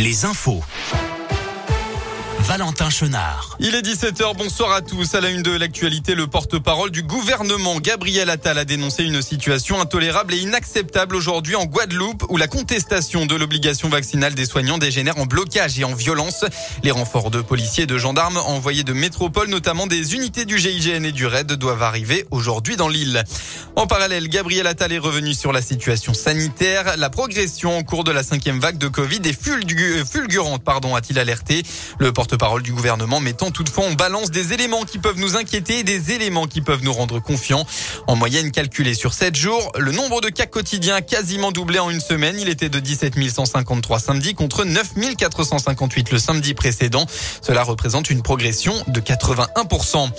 les 0.00 0.24
infos. 0.24 0.62
Valentin 2.46 2.90
Chenard. 2.90 3.56
Il 3.60 3.74
est 3.74 3.82
17h, 3.82 4.36
bonsoir 4.36 4.72
à 4.72 4.80
tous. 4.80 5.14
À 5.14 5.20
la 5.20 5.30
une 5.30 5.42
de 5.42 5.52
l'actualité, 5.52 6.14
le 6.14 6.26
porte-parole 6.26 6.90
du 6.90 7.02
gouvernement, 7.02 7.78
Gabriel 7.78 8.30
Attal, 8.30 8.58
a 8.58 8.64
dénoncé 8.64 9.04
une 9.04 9.22
situation 9.22 9.80
intolérable 9.80 10.34
et 10.34 10.38
inacceptable 10.38 11.14
aujourd'hui 11.14 11.54
en 11.56 11.66
Guadeloupe, 11.66 12.24
où 12.28 12.36
la 12.36 12.48
contestation 12.48 13.26
de 13.26 13.36
l'obligation 13.36 13.88
vaccinale 13.88 14.34
des 14.34 14.46
soignants 14.46 14.78
dégénère 14.78 15.18
en 15.18 15.26
blocage 15.26 15.78
et 15.78 15.84
en 15.84 15.94
violence. 15.94 16.44
Les 16.82 16.90
renforts 16.90 17.30
de 17.30 17.40
policiers 17.40 17.84
et 17.84 17.86
de 17.86 17.98
gendarmes 17.98 18.38
envoyés 18.38 18.84
de 18.84 18.92
métropole, 18.92 19.48
notamment 19.48 19.86
des 19.86 20.14
unités 20.14 20.44
du 20.44 20.58
GIGN 20.58 21.04
et 21.04 21.12
du 21.12 21.26
RAID, 21.26 21.52
doivent 21.52 21.82
arriver 21.82 22.26
aujourd'hui 22.30 22.76
dans 22.76 22.88
l'île. 22.88 23.22
En 23.76 23.86
parallèle, 23.86 24.28
Gabriel 24.28 24.66
Attal 24.66 24.92
est 24.92 24.98
revenu 24.98 25.34
sur 25.34 25.52
la 25.52 25.62
situation 25.62 26.14
sanitaire. 26.14 26.96
La 26.96 27.10
progression 27.10 27.78
au 27.78 27.84
cours 27.84 28.04
de 28.04 28.12
la 28.12 28.22
cinquième 28.22 28.58
vague 28.58 28.78
de 28.78 28.88
Covid 28.88 29.20
est 29.24 29.38
fulgurante, 30.04 30.64
pardon, 30.64 30.94
a-t-il 30.94 31.18
alerté. 31.18 31.62
Le 31.98 32.12
porte 32.12 32.29
parole 32.34 32.62
du 32.62 32.72
gouvernement 32.72 33.20
mettant 33.20 33.50
toutefois 33.50 33.86
en 33.86 33.92
balance 33.92 34.30
des 34.30 34.52
éléments 34.52 34.84
qui 34.84 34.98
peuvent 34.98 35.18
nous 35.18 35.36
inquiéter 35.36 35.80
et 35.80 35.84
des 35.84 36.12
éléments 36.12 36.46
qui 36.46 36.60
peuvent 36.60 36.82
nous 36.82 36.92
rendre 36.92 37.20
confiants. 37.20 37.66
En 38.06 38.16
moyenne 38.16 38.50
calculé 38.50 38.94
sur 38.94 39.14
7 39.14 39.36
jours, 39.36 39.72
le 39.78 39.92
nombre 39.92 40.20
de 40.20 40.28
cas 40.28 40.46
quotidiens 40.46 40.96
a 40.96 41.02
quasiment 41.02 41.52
doublé 41.52 41.78
en 41.78 41.90
une 41.90 42.00
semaine. 42.00 42.36
Il 42.38 42.48
était 42.48 42.68
de 42.68 42.78
17 42.78 43.14
153 43.30 43.98
samedi 43.98 44.34
contre 44.34 44.64
9 44.64 44.94
458 45.16 46.10
le 46.10 46.18
samedi 46.18 46.54
précédent. 46.54 47.06
Cela 47.42 47.62
représente 47.62 48.10
une 48.10 48.22
progression 48.22 48.74
de 48.88 49.00
81%. 49.00 50.10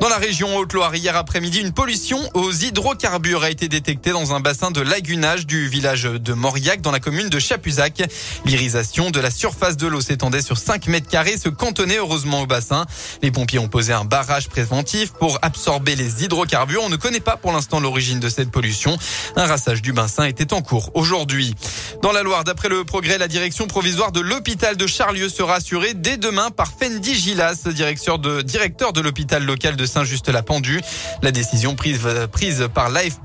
Dans 0.00 0.08
la 0.08 0.16
région 0.16 0.56
Haute-Loire, 0.56 0.94
hier 0.94 1.16
après-midi, 1.16 1.60
une 1.60 1.72
pollution 1.72 2.18
aux 2.34 2.52
hydrocarbures 2.52 3.42
a 3.42 3.50
été 3.50 3.68
détectée 3.68 4.10
dans 4.10 4.34
un 4.34 4.40
bassin 4.40 4.70
de 4.70 4.80
lagunage 4.80 5.46
du 5.46 5.68
village 5.68 6.04
de 6.04 6.32
Mauriac 6.32 6.80
dans 6.80 6.90
la 6.90 7.00
commune 7.00 7.28
de 7.28 7.38
Chapuzac. 7.38 8.02
L'irisation 8.44 9.10
de 9.10 9.20
la 9.20 9.30
surface 9.30 9.76
de 9.76 9.86
l'eau 9.86 10.00
s'étendait 10.00 10.42
sur 10.42 10.58
5 10.58 10.86
mètres 10.86 11.08
carrés. 11.08 11.36
Ce 11.36 11.48
cantonné 11.60 11.98
heureusement 11.98 12.40
au 12.40 12.46
bassin. 12.46 12.86
Les 13.22 13.30
pompiers 13.30 13.58
ont 13.58 13.68
posé 13.68 13.92
un 13.92 14.04
barrage 14.04 14.48
préventif 14.48 15.12
pour 15.12 15.38
absorber 15.42 15.94
les 15.94 16.24
hydrocarbures. 16.24 16.82
On 16.82 16.88
ne 16.88 16.96
connaît 16.96 17.20
pas 17.20 17.36
pour 17.36 17.52
l'instant 17.52 17.80
l'origine 17.80 18.18
de 18.18 18.30
cette 18.30 18.50
pollution. 18.50 18.96
Un 19.36 19.44
rassage 19.44 19.82
du 19.82 19.92
bassin 19.92 20.24
était 20.24 20.54
en 20.54 20.62
cours 20.62 20.90
aujourd'hui. 20.94 21.54
Dans 22.02 22.12
la 22.12 22.22
Loire, 22.22 22.44
d'après 22.44 22.70
le 22.70 22.84
progrès, 22.84 23.18
la 23.18 23.28
direction 23.28 23.66
provisoire 23.66 24.10
de 24.10 24.20
l'hôpital 24.20 24.78
de 24.78 24.86
Charlieu 24.86 25.28
sera 25.28 25.56
assurée 25.56 25.92
dès 25.92 26.16
demain 26.16 26.50
par 26.50 26.72
Fendi 26.72 27.14
Gilas, 27.14 27.64
directeur 27.66 28.18
de, 28.18 28.40
directeur 28.40 28.94
de 28.94 29.02
l'hôpital 29.02 29.44
local 29.44 29.76
de 29.76 29.84
Saint-Just-la-Pendue. 29.84 30.80
La 31.20 31.30
décision 31.30 31.74
prise, 31.76 32.08
prise 32.32 32.68
par 32.72 32.88
l'ARS 32.88 33.20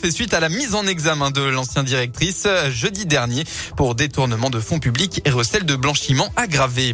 fait 0.00 0.10
suite 0.10 0.32
à 0.32 0.40
la 0.40 0.48
mise 0.48 0.74
en 0.74 0.86
examen 0.86 1.30
de 1.30 1.42
l'ancienne 1.42 1.84
directrice 1.84 2.48
jeudi 2.70 3.04
dernier 3.04 3.44
pour 3.76 3.94
détournement 3.94 4.48
de 4.48 4.60
fonds 4.60 4.78
publics 4.78 5.20
et 5.26 5.30
recel 5.30 5.66
de 5.66 5.76
blanchiment 5.76 6.32
aggravé. 6.36 6.93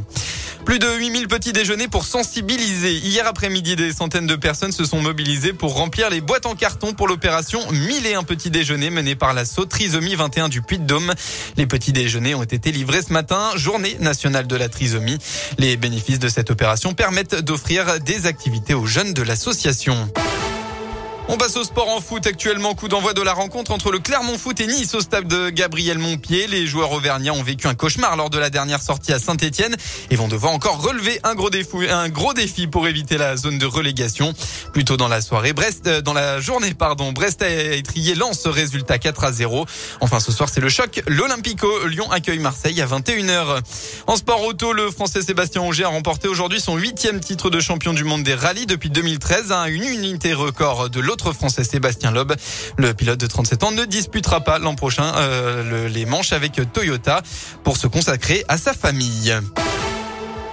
Plus 0.64 0.78
de 0.78 0.86
8000 0.86 1.26
petits 1.26 1.52
déjeuners 1.52 1.88
pour 1.88 2.04
sensibiliser. 2.04 2.92
Hier 2.92 3.26
après-midi, 3.26 3.76
des 3.76 3.92
centaines 3.92 4.26
de 4.26 4.36
personnes 4.36 4.72
se 4.72 4.84
sont 4.84 5.00
mobilisées 5.00 5.52
pour 5.52 5.74
remplir 5.74 6.10
les 6.10 6.20
boîtes 6.20 6.46
en 6.46 6.54
carton 6.54 6.92
pour 6.92 7.08
l'opération 7.08 7.60
1001 7.72 8.22
petits 8.24 8.50
déjeuners 8.50 8.90
menée 8.90 9.14
par 9.16 9.32
la 9.32 9.44
Trisomie 9.44 10.14
21 10.14 10.48
du 10.48 10.62
Puy-de-Dôme. 10.62 11.14
Les 11.56 11.66
petits 11.66 11.92
déjeuners 11.92 12.34
ont 12.34 12.42
été 12.42 12.72
livrés 12.72 13.02
ce 13.02 13.12
matin, 13.12 13.50
journée 13.56 13.96
nationale 14.00 14.46
de 14.46 14.56
la 14.56 14.68
trisomie. 14.68 15.18
Les 15.58 15.76
bénéfices 15.76 16.18
de 16.18 16.28
cette 16.28 16.50
opération 16.50 16.94
permettent 16.94 17.36
d'offrir 17.36 17.98
des 18.00 18.26
activités 18.26 18.74
aux 18.74 18.86
jeunes 18.86 19.14
de 19.14 19.22
l'association. 19.22 20.10
On 21.32 21.36
passe 21.36 21.56
au 21.56 21.62
sport 21.62 21.88
en 21.88 22.00
foot. 22.00 22.26
Actuellement, 22.26 22.74
coup 22.74 22.88
d'envoi 22.88 23.14
de 23.14 23.22
la 23.22 23.32
rencontre 23.32 23.70
entre 23.70 23.92
le 23.92 24.00
Clermont 24.00 24.36
Foot 24.36 24.60
et 24.60 24.66
Nice 24.66 24.96
au 24.96 25.00
stade 25.00 25.28
de 25.28 25.50
Gabriel 25.50 25.96
Montpied. 25.96 26.48
Les 26.48 26.66
joueurs 26.66 26.90
auvergnats 26.90 27.32
ont 27.32 27.42
vécu 27.44 27.68
un 27.68 27.74
cauchemar 27.74 28.16
lors 28.16 28.30
de 28.30 28.38
la 28.38 28.50
dernière 28.50 28.82
sortie 28.82 29.12
à 29.12 29.20
Saint-Etienne 29.20 29.76
et 30.10 30.16
vont 30.16 30.26
devoir 30.26 30.52
encore 30.52 30.82
relever 30.82 31.20
un 31.22 31.36
gros 31.36 31.48
défi, 31.50 32.66
pour 32.66 32.88
éviter 32.88 33.16
la 33.16 33.36
zone 33.36 33.58
de 33.58 33.66
relégation. 33.66 34.34
Plus 34.72 34.84
tôt 34.84 34.96
dans 34.96 35.06
la 35.06 35.20
soirée, 35.20 35.52
Brest, 35.52 35.86
euh, 35.86 36.00
dans 36.00 36.14
la 36.14 36.40
journée, 36.40 36.74
pardon, 36.74 37.12
Brest 37.12 37.42
a 37.42 37.48
étrié 37.48 38.16
lance 38.16 38.48
résultat 38.48 38.98
4 38.98 39.22
à 39.22 39.30
0. 39.30 39.66
Enfin, 40.00 40.18
ce 40.18 40.32
soir, 40.32 40.48
c'est 40.52 40.60
le 40.60 40.68
choc. 40.68 41.00
L'Olympico 41.06 41.86
Lyon 41.86 42.10
accueille 42.10 42.40
Marseille 42.40 42.80
à 42.82 42.86
21h. 42.86 43.60
En 44.08 44.16
sport 44.16 44.42
auto, 44.42 44.72
le 44.72 44.90
français 44.90 45.22
Sébastien 45.22 45.62
Auger 45.62 45.84
a 45.84 45.88
remporté 45.88 46.26
aujourd'hui 46.26 46.60
son 46.60 46.76
huitième 46.76 47.20
titre 47.20 47.50
de 47.50 47.60
champion 47.60 47.92
du 47.92 48.02
monde 48.02 48.24
des 48.24 48.34
rallyes 48.34 48.66
depuis 48.66 48.90
2013 48.90 49.52
à 49.52 49.68
une 49.68 49.84
unité 49.84 50.34
record 50.34 50.90
de 50.90 50.98
l'autre 50.98 51.19
français 51.32 51.64
Sébastien 51.64 52.10
Loeb. 52.10 52.32
Le 52.76 52.94
pilote 52.94 53.20
de 53.20 53.26
37 53.26 53.64
ans 53.64 53.70
ne 53.70 53.84
disputera 53.84 54.40
pas 54.40 54.58
l'an 54.58 54.74
prochain 54.74 55.12
euh, 55.16 55.88
les 55.88 56.06
manches 56.06 56.32
avec 56.32 56.60
Toyota 56.72 57.22
pour 57.64 57.76
se 57.76 57.86
consacrer 57.86 58.44
à 58.48 58.56
sa 58.56 58.72
famille. 58.72 59.34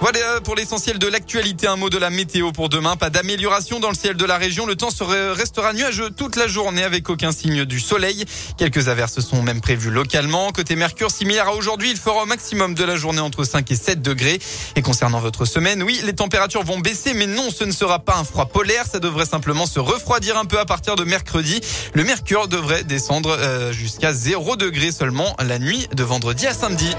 Voilà 0.00 0.40
pour 0.44 0.54
l'essentiel 0.54 0.98
de 1.00 1.08
l'actualité. 1.08 1.66
Un 1.66 1.74
mot 1.74 1.90
de 1.90 1.98
la 1.98 2.08
météo 2.08 2.52
pour 2.52 2.68
demain. 2.68 2.94
Pas 2.94 3.10
d'amélioration 3.10 3.80
dans 3.80 3.88
le 3.88 3.96
ciel 3.96 4.16
de 4.16 4.24
la 4.24 4.38
région. 4.38 4.64
Le 4.64 4.76
temps 4.76 4.90
restera 5.32 5.72
nuageux 5.72 6.10
toute 6.10 6.36
la 6.36 6.46
journée 6.46 6.84
avec 6.84 7.10
aucun 7.10 7.32
signe 7.32 7.64
du 7.64 7.80
soleil. 7.80 8.24
Quelques 8.56 8.88
averses 8.88 9.18
sont 9.18 9.42
même 9.42 9.60
prévues 9.60 9.90
localement. 9.90 10.52
Côté 10.52 10.76
Mercure, 10.76 11.10
similaire 11.10 11.48
à 11.48 11.54
aujourd'hui, 11.54 11.90
il 11.90 11.96
fera 11.96 12.22
au 12.22 12.26
maximum 12.26 12.74
de 12.74 12.84
la 12.84 12.94
journée 12.96 13.20
entre 13.20 13.42
5 13.42 13.68
et 13.72 13.76
7 13.76 14.00
degrés. 14.00 14.38
Et 14.76 14.82
concernant 14.82 15.18
votre 15.18 15.44
semaine, 15.46 15.82
oui, 15.82 16.00
les 16.04 16.14
températures 16.14 16.62
vont 16.62 16.78
baisser, 16.78 17.12
mais 17.12 17.26
non, 17.26 17.50
ce 17.50 17.64
ne 17.64 17.72
sera 17.72 17.98
pas 17.98 18.16
un 18.16 18.24
froid 18.24 18.46
polaire. 18.46 18.84
Ça 18.90 19.00
devrait 19.00 19.26
simplement 19.26 19.66
se 19.66 19.80
refroidir 19.80 20.38
un 20.38 20.44
peu 20.44 20.60
à 20.60 20.64
partir 20.64 20.94
de 20.94 21.02
mercredi. 21.02 21.60
Le 21.94 22.04
Mercure 22.04 22.46
devrait 22.46 22.84
descendre 22.84 23.36
euh, 23.36 23.72
jusqu'à 23.72 24.12
0 24.12 24.54
degrés 24.54 24.92
seulement 24.92 25.34
la 25.44 25.58
nuit 25.58 25.88
de 25.92 26.04
vendredi 26.04 26.46
à 26.46 26.54
samedi. 26.54 26.94